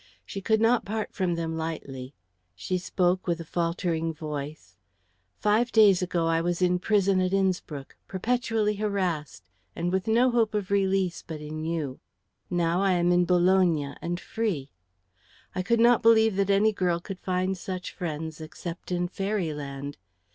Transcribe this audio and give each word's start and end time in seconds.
She 0.25 0.41
could 0.41 0.59
not 0.59 0.83
part 0.83 1.13
from 1.13 1.35
them 1.35 1.55
lightly; 1.55 2.15
she 2.55 2.79
spoke 2.79 3.27
with 3.27 3.39
a 3.39 3.45
faltering 3.45 4.15
voice: 4.15 4.75
"Five 5.37 5.71
days 5.71 6.01
ago 6.01 6.25
I 6.25 6.41
was 6.41 6.59
in 6.59 6.79
prison 6.79 7.21
at 7.21 7.33
Innspruck, 7.33 7.95
perpetually 8.07 8.77
harassed 8.77 9.47
and 9.75 9.91
with 9.91 10.07
no 10.07 10.31
hope 10.31 10.55
of 10.55 10.71
release 10.71 11.23
but 11.27 11.39
in 11.39 11.63
you. 11.65 11.99
Now 12.49 12.81
I 12.81 12.93
am 12.93 13.11
in 13.11 13.25
Bologna, 13.25 13.95
and 14.01 14.19
free. 14.19 14.71
I 15.53 15.61
could 15.61 15.79
not 15.79 16.01
believe 16.01 16.35
that 16.37 16.49
any 16.49 16.73
girl 16.73 16.99
could 16.99 17.19
find 17.19 17.55
such 17.55 17.91
friends 17.91 18.41
except 18.41 18.91
in 18.91 19.07
fairyland. 19.07 19.97